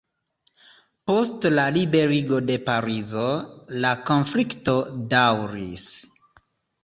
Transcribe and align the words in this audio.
Post 1.09 1.45
la 1.57 1.65
liberigo 1.75 2.39
de 2.47 2.55
Parizo, 2.69 3.25
la 3.85 3.91
konflikto 4.07 4.75
daŭris. 5.13 5.87